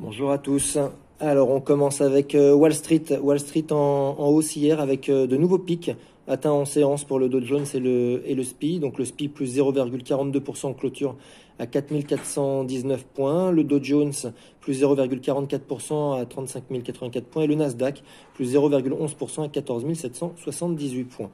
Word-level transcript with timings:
Bonjour 0.00 0.30
à 0.30 0.38
tous. 0.38 0.78
Alors 1.18 1.50
on 1.50 1.60
commence 1.60 2.00
avec 2.00 2.36
euh, 2.36 2.54
Wall 2.54 2.72
Street. 2.72 3.02
Wall 3.20 3.40
Street 3.40 3.64
en, 3.72 4.14
hausse 4.28 4.54
hier 4.54 4.80
avec 4.80 5.08
euh, 5.08 5.26
de 5.26 5.36
nouveaux 5.36 5.58
pics 5.58 5.90
atteints 6.28 6.52
en 6.52 6.64
séance 6.64 7.02
pour 7.02 7.18
le 7.18 7.28
Dow 7.28 7.40
Jones 7.40 7.64
et 7.74 7.80
le, 7.80 8.22
et 8.24 8.36
le 8.36 8.44
SPI. 8.44 8.78
Donc 8.78 8.96
le 8.96 9.04
SPI 9.04 9.26
plus 9.26 9.58
0,42% 9.58 10.66
en 10.66 10.74
clôture 10.74 11.16
à 11.58 11.66
4419 11.66 13.06
points. 13.06 13.50
Le 13.50 13.64
Dow 13.64 13.82
Jones 13.82 14.12
plus 14.60 14.84
0,44% 14.84 16.20
à 16.20 16.24
35 16.26 16.62
084 16.84 17.24
points. 17.24 17.42
Et 17.42 17.48
le 17.48 17.56
Nasdaq 17.56 18.04
plus 18.34 18.54
0,11% 18.54 19.46
à 19.46 19.48
14 19.48 19.84
778 19.94 21.04
points. 21.06 21.30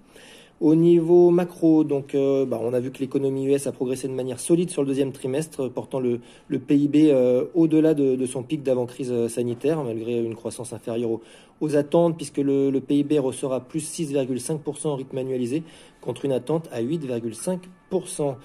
Au 0.61 0.77
niveau 0.77 1.31
macro, 1.31 1.83
donc, 1.83 2.15
euh, 2.15 2.47
bah, 2.47 2.61
on 2.63 2.73
a 2.73 2.81
vu 2.81 2.93
que 2.93 3.01
l'économie 3.01 3.47
US 3.47 3.67
a 3.67 3.73
progressé 3.73 4.07
de 4.07 4.13
manière 4.13 4.39
solide 4.39 4.71
sur 4.71 4.83
le 4.83 4.89
deuxième 4.89 5.11
trimestre, 5.11 5.69
portant 5.69 5.99
le, 5.99 6.21
PIB 6.49 7.11
euh, 7.11 7.45
au-delà 7.55 7.93
de, 7.93 8.25
son 8.25 8.45
pic 8.45 8.63
d'avant-crise 8.63 9.11
euh, 9.11 9.29
sanitaire, 9.29 9.83
malgré 9.83 10.23
une 10.23 10.37
croissance 10.37 10.73
inférieure 10.73 11.19
aux, 11.61 11.77
attentes, 11.77 12.17
puisque 12.17 12.39
le, 12.39 12.79
PIB 12.79 13.19
ressort 13.19 13.61
plus 13.65 13.81
6,5% 13.81 14.89
en 14.89 14.97
rythme 14.97 15.19
annualisé, 15.19 15.63
contre 16.01 16.25
une 16.25 16.33
attente 16.33 16.69
à 16.73 16.83
8,5%. 16.83 18.37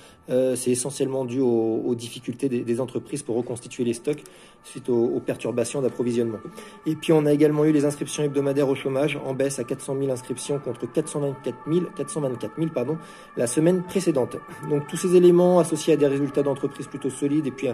C'est 0.56 0.70
essentiellement 0.70 1.26
dû 1.26 1.40
aux, 1.40 1.96
difficultés 1.96 2.50
des, 2.50 2.82
entreprises 2.82 3.24
pour 3.24 3.36
reconstituer 3.36 3.84
les 3.84 3.94
stocks 3.94 4.24
suite 4.64 4.90
aux, 4.90 5.20
perturbations 5.20 5.82
d'approvisionnement. 5.82 6.38
Et 6.86 6.96
puis 6.96 7.14
on 7.14 7.26
a 7.26 7.34
également 7.34 7.66
eu 7.66 7.72
les 7.72 7.86
inscriptions 7.86 8.24
hebdomadaires 8.24 8.70
au 8.70 8.76
chômage 8.76 9.20
en 9.26 9.34
baisse 9.34 9.60
à 9.60 9.64
400 9.64 9.98
000 10.00 10.12
inscriptions 10.12 10.60
contre 10.60 10.92
424 10.92 11.58
000, 11.68 11.86
424 11.96 12.56
000 12.58 12.70
pardon, 12.74 12.98
la 13.38 13.48
semaine 13.48 13.84
précédente. 13.84 14.38
Donc 14.70 14.88
tous 14.88 14.98
ces 14.98 15.16
éléments 15.16 15.60
associés 15.60 15.94
à 15.94 15.98
des 15.98 16.08
résultats 16.08 16.44
d'entreprise 16.44 16.88
plutôt 16.88 17.10
solides 17.10 17.48
et 17.48 17.52
puis 17.52 17.70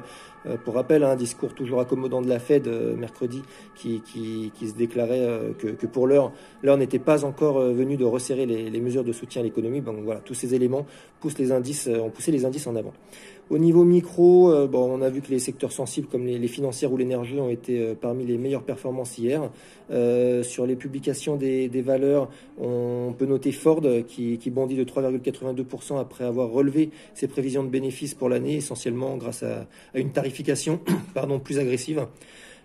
euh, 0.45 0.57
pour 0.63 0.75
rappel 0.75 1.03
un 1.03 1.15
discours 1.15 1.53
toujours 1.53 1.81
accommodant 1.81 2.21
de 2.21 2.29
la 2.29 2.39
Fed 2.39 2.67
euh, 2.67 2.95
mercredi 2.95 3.41
qui, 3.75 4.01
se 4.61 4.73
déclarait 4.73 5.24
euh, 5.25 5.53
que, 5.53 5.85
pour 5.85 6.07
l'heure 6.07 6.31
n'était 6.63 6.99
pas 6.99 7.25
encore 7.25 7.59
venue 7.59 7.97
de 7.97 8.05
resserrer 8.05 8.45
les, 8.45 8.79
mesures 8.79 9.03
de 9.03 9.11
soutien 9.11 9.41
à 9.41 9.43
l'économie. 9.43 9.81
Donc 9.81 9.97
voilà 10.03 10.19
tous 10.21 10.33
ces 10.33 10.55
éléments 10.55 10.85
poussent 11.19 11.37
les 11.37 11.51
indices 11.51 11.87
ont 11.87 12.09
poussé 12.09 12.31
les 12.31 12.45
indices 12.45 12.67
en 12.67 12.75
avant. 12.75 12.93
Au 13.51 13.59
niveau 13.59 13.83
micro, 13.83 14.51
euh, 14.51 14.65
bon, 14.65 14.91
on 14.91 15.03
a 15.03 15.09
vu 15.09 15.21
que 15.21 15.29
les 15.29 15.37
secteurs 15.37 15.71
sensibles 15.71 16.07
comme 16.07 16.25
les, 16.25 16.47
financières 16.47 16.91
ou 16.91 16.97
l'énergie 16.97 17.39
ont 17.39 17.49
été 17.49 17.79
euh, 17.79 17.93
parmi 17.93 18.25
les 18.25 18.39
meilleures 18.39 18.63
performances 18.63 19.19
hier. 19.19 19.51
Euh, 19.91 20.41
sur 20.41 20.65
les 20.65 20.75
publications 20.75 21.35
des, 21.35 21.69
valeurs, 21.85 22.29
on 22.59 23.13
peut 23.15 23.27
noter 23.27 23.51
Ford 23.51 23.83
qui, 24.07 24.39
bondit 24.49 24.75
de 24.75 24.83
3,82% 24.83 25.99
après 25.99 26.23
avoir 26.23 26.49
relevé 26.49 26.89
ses 27.13 27.27
prévisions 27.27 27.63
de 27.63 27.69
bénéfices 27.69 28.15
pour 28.15 28.29
l'année, 28.29 28.55
essentiellement 28.55 29.15
grâce 29.15 29.43
à, 29.43 29.67
une 29.93 30.09
tarification 30.09 30.79
pardon, 31.13 31.37
plus 31.39 31.59
agressive. 31.59 32.07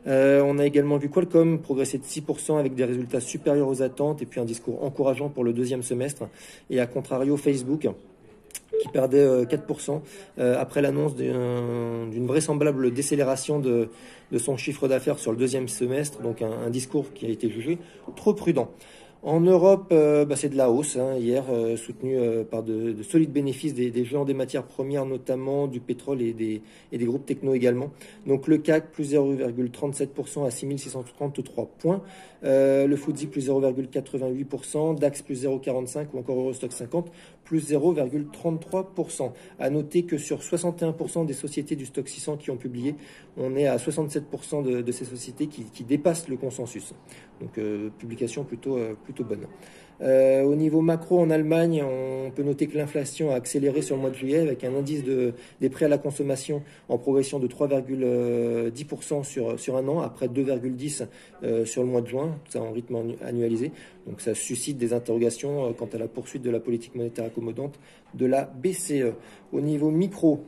On 0.06 0.58
a 0.58 0.66
également 0.66 0.96
vu 0.96 1.08
Qualcomm 1.08 1.60
progresser 1.60 1.98
de 1.98 2.04
6% 2.04 2.58
avec 2.58 2.74
des 2.74 2.84
résultats 2.84 3.20
supérieurs 3.20 3.68
aux 3.68 3.82
attentes 3.82 4.22
et 4.22 4.26
puis 4.26 4.40
un 4.40 4.44
discours 4.44 4.82
encourageant 4.84 5.28
pour 5.28 5.44
le 5.44 5.52
deuxième 5.52 5.82
semestre. 5.82 6.28
Et 6.70 6.80
à 6.80 6.86
contrario, 6.86 7.36
Facebook 7.36 7.88
qui 8.80 8.88
perdait 8.88 9.26
4% 9.44 9.90
euh, 9.90 9.98
euh, 10.38 10.60
après 10.60 10.82
l'annonce 10.82 11.14
d'une 11.14 12.26
vraisemblable 12.26 12.92
décélération 12.92 13.58
de, 13.58 13.90
son 14.36 14.56
chiffre 14.56 14.88
d'affaires 14.88 15.18
sur 15.18 15.32
le 15.32 15.38
deuxième 15.38 15.68
semestre, 15.68 16.20
donc 16.20 16.42
un, 16.42 16.70
discours 16.70 17.12
qui 17.12 17.26
a 17.26 17.28
été 17.28 17.50
jugé 17.50 17.78
trop 18.16 18.34
prudent. 18.34 18.70
En 19.22 19.40
Europe, 19.40 19.88
euh, 19.92 20.24
bah, 20.24 20.34
c'est 20.34 20.48
de 20.48 20.56
la 20.56 20.70
hausse, 20.70 20.96
hein, 20.96 21.14
hier, 21.16 21.44
soutenu 21.76 22.16
par 22.50 22.62
de, 22.62 23.02
solides 23.02 23.32
bénéfices 23.32 23.74
des, 23.74 23.90
des, 23.90 24.04
géants 24.04 24.24
des 24.24 24.34
matières 24.34 24.64
premières, 24.64 25.04
notamment 25.04 25.66
du 25.66 25.78
pétrole 25.78 26.22
et 26.22 26.32
des, 26.32 27.04
groupes 27.04 27.26
techno 27.26 27.52
également. 27.52 27.90
Donc 28.26 28.46
le 28.48 28.56
CAC, 28.56 28.90
plus 28.90 29.12
0,37% 29.12 30.46
à 30.46 30.50
6633 30.50 31.66
points. 31.78 32.02
le 32.42 32.96
FTSE, 32.96 33.26
plus 33.26 33.48
0,88%. 33.50 34.98
DAX, 34.98 35.20
plus 35.20 35.44
0,45% 35.44 36.06
ou 36.14 36.18
encore 36.18 36.38
Eurostock 36.38 36.72
50, 36.72 37.12
plus 37.50 37.72
0,33%. 37.72 39.32
À 39.58 39.70
noter 39.70 40.04
que 40.04 40.18
sur 40.18 40.38
61% 40.38 41.26
des 41.26 41.32
sociétés 41.32 41.74
du 41.74 41.84
stock 41.84 42.08
600 42.08 42.36
qui 42.36 42.52
ont 42.52 42.56
publié, 42.56 42.94
on 43.36 43.56
est 43.56 43.66
à 43.66 43.76
67% 43.76 44.62
de, 44.84 44.92
ces 44.92 45.04
sociétés 45.04 45.48
qui, 45.48 45.82
dépassent 45.82 46.28
le 46.28 46.36
consensus. 46.36 46.94
Donc 47.40 47.58
euh, 47.58 47.90
publication 47.98 48.44
plutôt, 48.44 48.76
euh, 48.78 48.94
plutôt 49.02 49.24
bonne. 49.24 49.48
Euh, 50.02 50.42
au 50.44 50.54
niveau 50.54 50.80
macro 50.80 51.20
en 51.20 51.30
Allemagne, 51.30 51.82
on 51.82 52.30
peut 52.30 52.42
noter 52.42 52.66
que 52.66 52.76
l'inflation 52.78 53.30
a 53.30 53.34
accéléré 53.34 53.82
sur 53.82 53.96
le 53.96 54.00
mois 54.00 54.10
de 54.10 54.14
juillet 54.14 54.38
avec 54.38 54.64
un 54.64 54.74
indice 54.74 55.04
de, 55.04 55.34
des 55.60 55.68
prêts 55.68 55.84
à 55.86 55.88
la 55.88 55.98
consommation 55.98 56.62
en 56.88 56.96
progression 56.96 57.38
de 57.38 57.46
3,10% 57.46 59.24
sur, 59.24 59.58
sur 59.60 59.76
un 59.76 59.86
an, 59.88 60.00
après 60.00 60.28
2,10% 60.28 61.66
sur 61.66 61.82
le 61.82 61.88
mois 61.88 62.00
de 62.00 62.06
juin, 62.06 62.38
ça 62.48 62.60
en 62.62 62.72
rythme 62.72 63.14
annualisé. 63.22 63.72
Donc 64.06 64.20
ça 64.20 64.34
suscite 64.34 64.78
des 64.78 64.92
interrogations 64.92 65.72
quant 65.74 65.88
à 65.92 65.98
la 65.98 66.08
poursuite 66.08 66.42
de 66.42 66.50
la 66.50 66.60
politique 66.60 66.94
monétaire 66.94 67.26
accommodante 67.26 67.78
de 68.14 68.26
la 68.26 68.44
BCE. 68.44 69.12
Au 69.52 69.60
niveau 69.60 69.90
micro, 69.90 70.44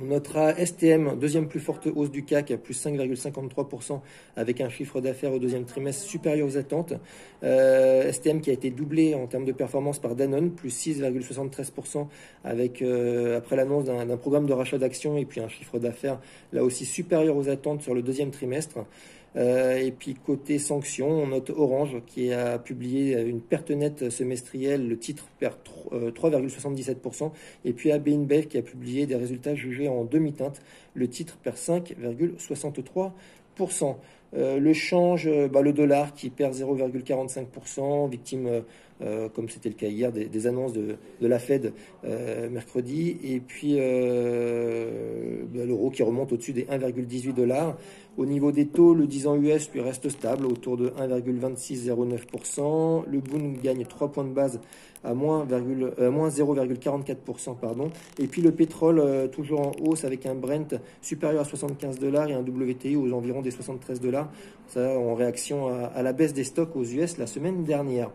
on 0.00 0.06
notera 0.06 0.54
STM, 0.54 1.18
deuxième 1.18 1.48
plus 1.48 1.60
forte 1.60 1.86
hausse 1.86 2.10
du 2.10 2.24
CAC, 2.24 2.50
à 2.50 2.56
plus 2.58 2.74
5,53%, 2.84 4.00
avec 4.36 4.60
un 4.60 4.68
chiffre 4.68 5.00
d'affaires 5.00 5.32
au 5.32 5.38
deuxième 5.38 5.64
trimestre 5.64 6.04
supérieur 6.04 6.46
aux 6.46 6.56
attentes. 6.56 6.94
Euh, 7.42 8.12
STM 8.12 8.40
qui 8.40 8.50
a 8.50 8.52
été 8.52 8.70
doublé 8.70 9.14
en 9.14 9.26
termes 9.26 9.44
de 9.44 9.52
performance 9.52 9.98
par 9.98 10.14
Danone, 10.14 10.50
plus 10.50 10.70
6,73%, 10.70 12.08
avec, 12.44 12.82
euh, 12.82 13.38
après 13.38 13.56
l'annonce 13.56 13.84
d'un 13.84 14.16
programme 14.16 14.46
de 14.46 14.52
rachat 14.52 14.78
d'actions 14.78 15.16
et 15.16 15.24
puis 15.24 15.40
un 15.40 15.48
chiffre 15.48 15.78
d'affaires 15.78 16.18
là 16.52 16.64
aussi 16.64 16.84
supérieur 16.84 17.36
aux 17.36 17.48
attentes 17.48 17.82
sur 17.82 17.94
le 17.94 18.02
deuxième 18.02 18.30
trimestre. 18.30 18.78
Euh, 19.36 19.76
et 19.76 19.90
puis 19.90 20.14
côté 20.14 20.58
sanctions, 20.58 21.10
on 21.10 21.26
note 21.28 21.50
Orange 21.50 21.98
qui 22.06 22.32
a 22.32 22.58
publié 22.58 23.20
une 23.20 23.40
perte 23.40 23.70
nette 23.70 24.10
semestrielle, 24.10 24.88
le 24.88 24.98
titre 24.98 25.28
perd 25.38 25.56
3,77%, 25.92 27.24
euh, 27.24 27.28
et 27.64 27.72
puis 27.72 27.92
AB 27.92 28.08
InBev 28.08 28.46
qui 28.46 28.58
a 28.58 28.62
publié 28.62 29.06
des 29.06 29.16
résultats 29.16 29.54
jugés 29.54 29.88
en 29.88 30.04
demi-teinte, 30.04 30.60
le 30.94 31.08
titre 31.08 31.36
perd 31.42 31.56
5,63%. 31.56 33.12
Euh, 34.36 34.58
le 34.58 34.74
change, 34.74 35.26
bah, 35.50 35.62
le 35.62 35.72
dollar 35.72 36.12
qui 36.12 36.28
perd 36.28 36.54
0,45%, 36.54 38.10
victime 38.10 38.62
euh, 39.00 39.28
comme 39.28 39.48
c'était 39.48 39.68
le 39.68 39.76
cas 39.76 39.86
hier, 39.86 40.10
des, 40.10 40.46
annonces 40.48 40.72
de, 40.72 40.96
la 41.20 41.38
Fed 41.38 41.72
euh, 42.04 42.50
mercredi, 42.50 43.16
et 43.22 43.38
puis 43.38 43.76
euh, 43.78 45.44
bah, 45.54 45.64
l'euro 45.64 45.90
qui 45.90 46.02
remonte 46.02 46.32
au-dessus 46.32 46.52
des 46.52 46.64
1,18 46.64 47.32
dollars. 47.32 47.76
Au 48.16 48.26
niveau 48.26 48.50
des 48.50 48.66
taux, 48.66 48.94
le 48.94 49.06
10 49.06 49.28
ans 49.28 49.36
US 49.36 49.70
lui 49.72 49.80
reste 49.80 50.08
stable 50.08 50.46
autour 50.46 50.76
de 50.76 50.88
1,2609%. 50.88 53.04
Le 53.06 53.20
Bund 53.20 53.60
gagne 53.62 53.84
3 53.84 54.10
points 54.10 54.24
de 54.24 54.32
base 54.32 54.58
à 55.04 55.14
moins, 55.14 55.46
0,44%. 55.46 57.56
Pardon. 57.56 57.90
Et 58.18 58.26
puis 58.26 58.42
le 58.42 58.52
pétrole 58.52 59.30
toujours 59.30 59.60
en 59.60 59.72
hausse 59.82 60.04
avec 60.04 60.26
un 60.26 60.34
Brent 60.34 60.78
supérieur 61.00 61.42
à 61.42 61.44
75 61.44 61.98
dollars 61.98 62.28
et 62.28 62.34
un 62.34 62.42
WTI 62.42 62.96
aux 62.96 63.12
environs 63.12 63.42
des 63.42 63.50
73 63.50 64.00
dollars. 64.00 64.30
En 64.76 65.14
réaction 65.14 65.68
à 65.68 66.02
la 66.02 66.12
baisse 66.12 66.34
des 66.34 66.44
stocks 66.44 66.76
aux 66.76 66.84
US 66.84 67.18
la 67.18 67.26
semaine 67.26 67.64
dernière. 67.64 68.10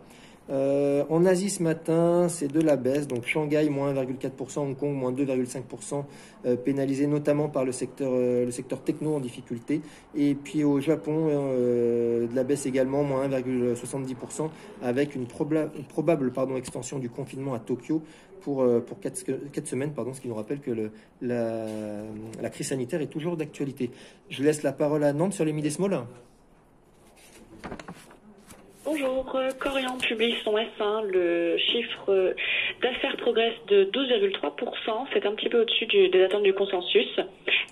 Euh, 0.50 1.04
en 1.08 1.24
Asie 1.24 1.48
ce 1.48 1.62
matin, 1.62 2.28
c'est 2.28 2.48
de 2.48 2.60
la 2.60 2.76
baisse. 2.76 3.06
Donc 3.06 3.26
Shanghai, 3.26 3.68
moins 3.70 3.94
1,4%, 3.94 4.58
Hong 4.60 4.76
Kong, 4.76 4.92
moins 4.92 5.12
2,5%, 5.12 6.04
euh, 6.46 6.56
pénalisé 6.56 7.06
notamment 7.06 7.48
par 7.48 7.64
le 7.64 7.72
secteur, 7.72 8.10
euh, 8.12 8.44
le 8.44 8.50
secteur 8.50 8.82
techno 8.82 9.14
en 9.14 9.20
difficulté. 9.20 9.80
Et 10.14 10.34
puis 10.34 10.64
au 10.64 10.80
Japon, 10.80 11.28
de 11.28 12.34
la 12.34 12.44
baisse 12.44 12.66
également, 12.66 13.02
moins 13.02 13.28
1,70%, 13.28 14.50
avec 14.82 15.14
une, 15.14 15.26
probable 15.26 16.32
pardon, 16.32 16.56
extension 16.56 16.98
du 16.98 17.08
confinement 17.08 17.54
à 17.54 17.58
Tokyo 17.58 18.02
pour, 18.42 18.66
pour 18.86 19.00
4, 19.00 19.66
semaines, 19.66 19.92
pardon, 19.92 20.12
ce 20.12 20.20
qui 20.20 20.28
nous 20.28 20.34
rappelle 20.34 20.60
que 20.60 20.90
la, 21.22 22.50
crise 22.50 22.68
sanitaire 22.68 23.00
est 23.00 23.06
toujours 23.06 23.36
d'actualité. 23.36 23.90
Je 24.28 24.42
laisse 24.42 24.62
la 24.62 24.72
parole 24.72 25.04
à 25.04 25.12
Nantes 25.12 25.32
sur 25.32 25.44
les 25.44 25.52
mid 25.52 25.68
small. 25.70 26.04
Bonjour, 28.84 29.34
euh, 29.36 29.48
Corian 29.58 29.96
publie 29.96 30.36
son 30.44 30.58
S1. 30.58 31.06
Le 31.06 31.56
chiffre 31.56 32.34
d'affaires 32.82 33.16
progresse 33.16 33.54
de 33.68 33.84
12,3%. 33.84 35.06
C'est 35.14 35.24
un 35.24 35.34
petit 35.34 35.48
peu 35.48 35.62
au-dessus 35.62 35.86
des 35.86 36.22
attentes 36.22 36.42
du 36.42 36.52
consensus. 36.52 37.18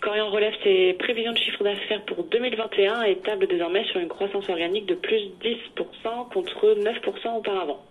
Corian 0.01 0.31
relève 0.31 0.55
ses 0.65 0.95
prévisions 0.95 1.33
de 1.33 1.37
chiffre 1.37 1.63
d'affaires 1.65 2.03
pour 2.07 2.25
2021 2.25 3.03
et 3.03 3.17
table 3.17 3.47
désormais 3.47 3.85
sur 3.85 4.01
une 4.01 4.09
croissance 4.09 4.49
organique 4.49 4.87
de 4.87 4.95
plus 4.95 5.21
10% 5.43 6.33
contre 6.33 6.77
9% 6.77 7.37
auparavant. 7.37 7.85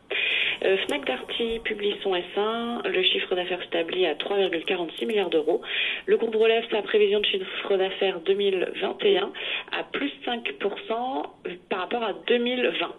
Euh, 0.66 0.78
Fnac 0.88 1.06
Darty 1.06 1.60
publie 1.64 1.94
son 2.02 2.16
S1. 2.16 2.88
Le 2.88 3.04
chiffre 3.04 3.36
d'affaires 3.36 3.62
s'établit 3.62 4.08
à 4.08 4.16
3,46 4.16 5.06
milliards 5.06 5.30
d'euros. 5.30 5.62
Le 6.08 6.18
groupe 6.18 6.36
relève 6.36 6.64
sa 6.72 6.82
prévision 6.82 7.20
de 7.20 7.26
chiffre 7.28 7.78
d'affaires 7.78 8.20
2021 8.22 9.32
à 9.78 9.84
plus 9.84 10.12
5% 10.26 11.24
par 11.70 11.80
rapport 11.82 12.04
à 12.04 12.14
2020. 12.26 12.96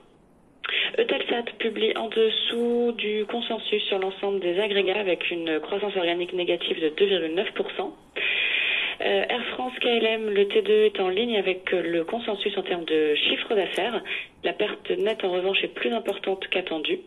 Eutelsat 0.99 1.45
publie 1.59 1.97
en 1.97 2.09
dessous 2.09 2.93
du 2.99 3.25
consensus 3.25 3.83
sur 3.85 3.99
l'ensemble 3.99 4.41
des 4.41 4.61
agrégats 4.61 5.01
avec 5.01 5.31
une 5.31 5.59
croissance 5.61 5.97
organique 5.97 6.33
négative 6.35 6.81
de 6.81 6.91
2,9%. 6.91 7.93
Air 9.01 9.45
France 9.53 9.73
KLM, 9.81 10.29
le 10.31 10.45
T2 10.45 10.71
est 10.87 11.01
en 11.01 11.09
ligne 11.09 11.37
avec 11.37 11.73
le 11.73 12.05
consensus 12.05 12.57
en 12.57 12.63
termes 12.63 12.85
de 12.85 13.15
chiffre 13.15 13.55
d'affaires. 13.55 14.03
La 14.45 14.53
perte 14.53 14.91
nette, 14.91 15.25
en 15.25 15.33
revanche, 15.33 15.65
est 15.65 15.75
plus 15.75 15.93
importante 15.93 16.47
qu'attendue. 16.49 17.01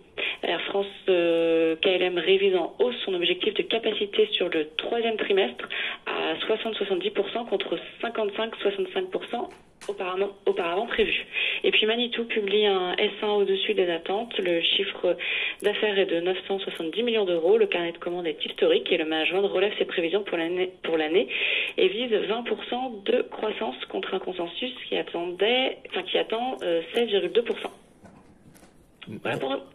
Air 0.46 0.62
France 0.62 0.88
KLM 1.08 2.18
révise 2.18 2.56
en 2.56 2.76
hausse 2.80 2.96
son 3.04 3.14
objectif 3.14 3.54
de 3.54 3.64
capacité 3.64 4.28
sur 4.32 4.50
le 4.50 4.70
troisième 4.78 5.18
trimestre 5.18 5.68
à 6.06 6.36
60-70% 6.48 7.48
contre 7.50 7.78
55-65% 8.02 9.50
auparavant, 9.88 10.30
auparavant 10.46 10.86
prévu. 10.88 11.26
Et 11.64 11.72
puis 11.72 11.86
Manitou 11.86 12.26
publie 12.26 12.66
un 12.66 12.94
S1 12.94 13.42
au-dessus 13.42 13.74
des 13.74 13.90
attentes. 13.90 14.38
Le 14.38 14.62
chiffre 14.62 15.18
d'affaires 15.62 15.98
est 15.98 16.06
de 16.06 16.20
970 16.22 17.04
millions 17.04 17.26
d'euros. 17.26 17.58
Le 17.58 17.68
carnet 17.68 17.92
de 17.92 17.98
commande 17.98 18.28
est 18.28 18.44
historique 18.46 18.92
et 18.92 18.98
le 18.98 19.06
management 19.06 19.48
relève 19.48 19.74
ses 19.78 19.86
prévisions 19.86 20.24
pour 20.24 20.38
l'année, 20.38 21.28
et 21.78 21.88
vise 21.88 22.12
20% 22.12 23.04
de 23.04 23.22
croissance 23.24 23.76
contre 23.86 24.14
un 24.14 24.20
consensus 24.20 24.72
qui 24.88 24.96
attendait, 24.98 25.78
enfin 25.90 26.04
qui 26.04 26.18
attend 26.18 26.58
16,2%. 26.96 27.42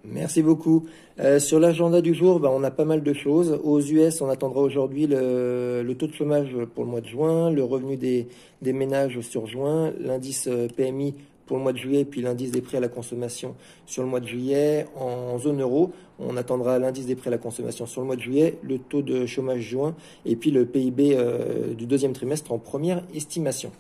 Merci 0.05 0.43
beaucoup. 0.43 0.87
Euh, 1.19 1.39
sur 1.39 1.61
l'agenda 1.61 2.01
du 2.01 2.15
jour, 2.15 2.41
bah, 2.41 2.51
on 2.53 2.63
a 2.65 2.71
pas 2.71 2.85
mal 2.85 3.03
de 3.03 3.13
choses. 3.13 3.59
Aux 3.63 3.81
US, 3.81 4.21
on 4.21 4.29
attendra 4.29 4.61
aujourd'hui 4.61 5.07
le, 5.07 5.95
taux 5.99 6.07
de 6.07 6.13
chômage 6.13 6.57
pour 6.75 6.85
le 6.85 6.91
mois 6.91 7.01
de 7.01 7.07
juin, 7.07 7.51
le 7.51 7.63
revenu 7.63 7.97
des, 7.97 8.29
des 8.63 8.73
ménages 8.73 9.21
sur 9.21 9.47
juin, 9.47 9.93
l'indice 10.01 10.49
euh, 10.49 10.69
PMI 10.69 11.15
pour 11.47 11.57
le 11.57 11.65
mois 11.65 11.73
de 11.73 11.79
juillet, 11.79 12.05
puis 12.05 12.23
l'indice 12.23 12.53
des 12.53 12.61
prix 12.61 12.77
à 12.77 12.81
la 12.81 12.89
consommation 12.89 13.57
sur 13.85 14.05
le 14.05 14.09
mois 14.09 14.21
de 14.21 14.27
juillet. 14.27 14.87
En 14.97 15.37
zone 15.37 15.61
euro, 15.61 15.91
on 16.21 16.37
attendra 16.37 16.79
l'indice 16.79 17.07
des 17.07 17.17
prix 17.17 17.27
à 17.27 17.33
la 17.33 17.39
consommation 17.39 17.87
sur 17.87 18.03
le 18.03 18.07
mois 18.07 18.15
de 18.15 18.21
juillet, 18.21 18.59
le 18.63 18.79
taux 18.79 19.03
de 19.03 19.27
chômage 19.27 19.63
juin, 19.63 19.97
et 20.25 20.37
puis 20.37 20.53
le 20.53 20.65
PIB 20.65 21.17
euh, 21.17 21.75
du 21.75 21.87
deuxième 21.87 22.13
trimestre 22.13 22.53
en 22.53 22.59
première 22.59 23.03
estimation. 23.17 23.73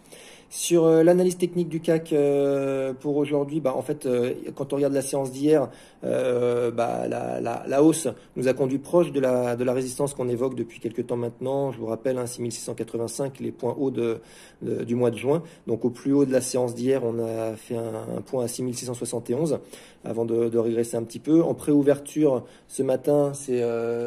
Sur 0.53 0.85
euh, 0.85 1.05
l'analyse 1.05 1.39
technique 1.39 1.69
du 1.69 1.79
CAC 1.79 2.13
euh, 2.13 2.93
pour 2.93 3.17
aujourd'hui, 3.17 3.61
bah, 3.61 3.73
en 3.77 3.83
fait, 3.83 4.05
euh, 4.05 4.35
quand 4.57 4.73
on 4.73 4.77
regarde 4.77 4.93
la 4.93 5.01
séance 5.01 5.31
d'hier, 5.31 5.69
bah, 6.03 7.07
la, 7.09 7.41
la, 7.41 7.63
la, 7.69 7.83
hausse 7.85 8.09
nous 8.35 8.49
a 8.49 8.53
conduit 8.53 8.79
proche 8.79 9.13
de 9.13 9.21
la, 9.21 9.55
de 9.55 9.63
la 9.63 9.73
résistance 9.73 10.13
qu'on 10.13 10.29
évoque 10.29 10.57
depuis 10.57 10.81
quelques 10.81 11.07
temps 11.07 11.17
maintenant. 11.17 11.71
Je 11.71 11.79
vous 11.79 11.87
rappelle, 11.87 12.19
hein, 12.19 12.27
6685, 12.27 13.39
les 13.39 13.53
points 13.53 13.77
hauts 13.79 13.93
de, 13.93 14.19
du 14.63 14.97
mois 14.97 15.13
de 15.13 15.19
juin. 15.19 15.43
Donc 15.69 15.85
au 15.85 15.91
plus 15.91 16.13
haut 16.13 16.25
de 16.25 16.33
la 16.33 16.41
séance 16.41 16.75
d'hier, 16.75 17.03
on 17.05 17.21
a 17.21 17.55
fait 17.55 17.77
un, 17.77 18.17
un, 18.17 18.21
point 18.23 18.45
à 18.45 18.49
6671 18.49 19.61
avant 20.05 20.25
de, 20.25 20.49
de, 20.49 20.59
régresser 20.59 20.97
un 20.97 21.03
petit 21.03 21.19
peu. 21.19 21.43
En 21.43 21.53
préouverture, 21.53 22.45
ce 22.67 22.83
matin, 22.83 23.33
c'est 23.35 23.63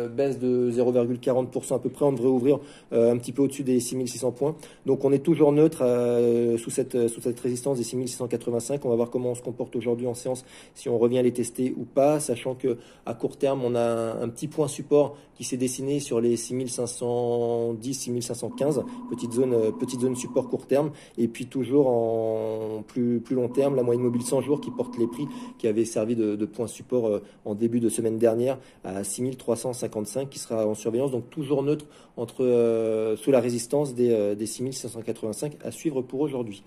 baisse 0.10 0.40
de 0.40 0.72
0,40% 0.72 1.76
à 1.76 1.80
peu 1.80 1.90
près. 1.90 2.06
On 2.06 2.12
devrait 2.12 2.28
ouvrir 2.28 2.60
un 2.92 3.18
petit 3.18 3.32
peu 3.32 3.44
au-dessus 3.44 3.64
des 3.64 3.80
6600 3.80 4.32
points. 4.32 4.56
Donc 4.88 5.06
on 5.06 5.12
est 5.12 5.24
toujours 5.24 5.52
neutre. 5.52 5.84
Euh, 6.33 6.33
sous, 6.58 6.70
cette, 6.70 7.08
sous 7.08 7.22
cette 7.22 7.40
résistance 7.40 7.78
des 7.78 7.84
6685. 7.84 8.86
On 8.86 8.90
va 8.90 8.96
voir 8.96 9.10
comment 9.10 9.32
on 9.32 9.36
se 9.36 9.42
comporte 9.42 9.76
aujourd'hui 9.76 10.08
en 10.08 10.14
séance, 10.14 10.46
si 10.76 10.90
on 10.90 10.98
revient 10.98 11.22
les 11.24 11.32
tester 11.32 11.74
ou 11.78 11.84
pas, 11.84 12.20
sachant 12.20 12.56
que 12.56 12.78
à 13.06 13.14
court 13.14 13.38
terme, 13.38 13.64
on 13.64 13.76
a 13.76 14.14
un, 14.22 14.30
petit 14.30 14.48
point 14.48 14.68
support 14.68 15.16
qui 15.36 15.44
s'est 15.44 15.58
dessiné 15.58 16.00
sur 16.00 16.22
les 16.22 16.36
6510, 16.36 17.94
6515, 17.94 18.84
petite 19.10 19.34
zone, 19.34 19.54
euh, 19.54 19.72
petite 19.72 20.02
zone 20.02 20.16
support 20.16 20.50
court 20.50 20.68
terme, 20.68 20.92
et 21.18 21.28
puis 21.28 21.48
toujours 21.48 21.88
en 21.88 22.84
plus, 22.88 23.20
plus 23.20 23.36
long 23.36 23.50
terme, 23.50 23.76
la 23.76 23.84
moyenne 23.84 24.04
mobile 24.04 24.22
100 24.22 24.42
jours 24.42 24.62
qui 24.62 24.72
porte 24.72 24.98
les 24.98 25.08
prix 25.08 25.28
qui 25.58 25.68
avait 25.68 25.86
servi 25.86 26.16
de, 26.16 26.46
point 26.46 26.68
support 26.68 27.08
euh, 27.08 27.24
en 27.46 27.56
début 27.56 27.80
de 27.80 27.90
semaine 27.90 28.18
dernière 28.18 28.60
à 28.84 29.04
6355 29.04 30.30
qui 30.30 30.40
sera 30.40 30.68
en 30.68 30.76
surveillance, 30.76 31.12
donc 31.12 31.30
toujours 31.30 31.64
neutre 31.64 31.86
entre 32.16 33.16
sous 33.18 33.32
la 33.32 33.40
résistance 33.40 33.96
des, 33.96 34.36
des 34.36 34.46
6585 34.46 35.58
à 35.64 35.72
suivre 35.72 36.02
pour 36.02 36.23
aujourd'hui. 36.24 36.64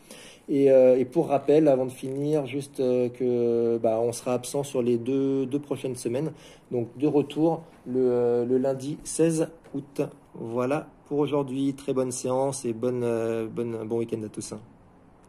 Euh, 0.50 0.96
et, 0.96 1.04
pour 1.04 1.28
rappel, 1.28 1.68
avant 1.68 1.86
de 1.86 1.92
finir, 1.92 2.46
juste 2.46 2.80
euh, 2.80 3.08
que 3.08 3.78
bah, 3.78 3.98
on 4.00 4.12
sera 4.12 4.34
absent 4.34 4.62
sur 4.62 4.82
les 4.82 4.96
deux, 4.96 5.48
prochaines 5.62 5.96
semaines. 5.96 6.32
Donc 6.70 6.88
de 6.96 7.06
retour 7.06 7.62
le, 7.86 8.00
euh, 8.00 8.58
lundi 8.58 8.98
16 9.04 9.48
août. 9.74 10.02
Voilà 10.34 10.88
pour 11.06 11.18
aujourd'hui. 11.18 11.74
Très 11.74 11.92
bonne 11.92 12.12
séance 12.12 12.64
et 12.64 12.72
bon 12.72 13.02
week-end 13.90 14.22
à 14.22 14.28
tous. 14.28 14.52
Hein. 14.52 14.60